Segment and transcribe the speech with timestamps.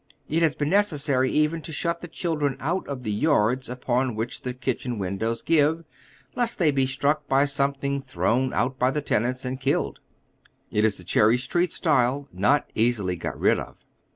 [0.27, 4.41] It has been necessary even to shut the children out of the yards upon which
[4.41, 5.83] the kitchen windows give,
[6.35, 9.99] lest they be struck by something thrown out by the tenants, and killed.
[10.71, 13.85] It is the Cherry Street style, not easily got rid of.